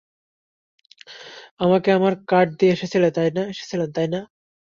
আমাকে 1.59 1.89
আমার 1.91 2.13
কার্ড 2.29 2.49
দিয়ে 2.59 2.73
এসেছিলেন, 2.73 3.11
তাই 3.95 4.07
না? 4.09 4.19